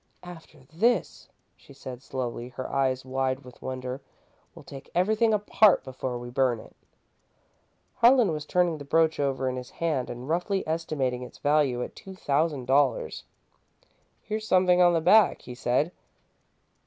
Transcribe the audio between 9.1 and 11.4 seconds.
over in his hand and roughly estimating its